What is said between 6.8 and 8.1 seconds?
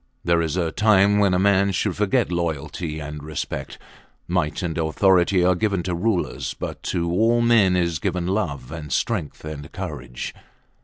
to all men is